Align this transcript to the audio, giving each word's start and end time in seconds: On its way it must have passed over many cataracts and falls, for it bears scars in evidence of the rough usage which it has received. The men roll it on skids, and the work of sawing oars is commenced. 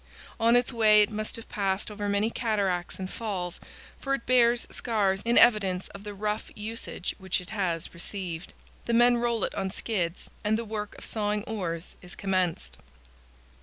On 0.39 0.55
its 0.55 0.73
way 0.73 1.03
it 1.03 1.11
must 1.11 1.35
have 1.35 1.47
passed 1.47 1.91
over 1.91 2.09
many 2.09 2.31
cataracts 2.31 2.97
and 2.97 3.07
falls, 3.07 3.59
for 3.99 4.15
it 4.15 4.25
bears 4.25 4.65
scars 4.71 5.21
in 5.27 5.37
evidence 5.37 5.89
of 5.89 6.03
the 6.03 6.15
rough 6.15 6.49
usage 6.55 7.13
which 7.19 7.39
it 7.39 7.51
has 7.51 7.93
received. 7.93 8.55
The 8.87 8.95
men 8.95 9.17
roll 9.17 9.43
it 9.43 9.53
on 9.53 9.69
skids, 9.69 10.27
and 10.43 10.57
the 10.57 10.65
work 10.65 10.97
of 10.97 11.05
sawing 11.05 11.43
oars 11.43 11.95
is 12.01 12.15
commenced. 12.15 12.79